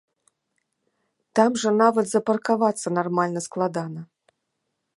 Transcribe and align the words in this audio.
Там 1.39 1.51
жа 1.63 1.71
нават 1.83 2.05
запаркавацца 2.13 2.87
нармальна 2.99 3.39
складана. 3.47 4.01